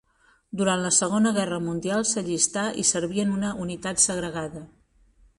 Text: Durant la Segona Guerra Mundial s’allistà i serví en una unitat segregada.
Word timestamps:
Durant 0.59 0.79
la 0.83 0.91
Segona 0.99 1.33
Guerra 1.35 1.59
Mundial 1.65 2.07
s’allistà 2.11 2.63
i 2.83 2.85
serví 2.93 3.21
en 3.25 3.35
una 3.35 3.51
unitat 3.65 4.01
segregada. 4.05 4.63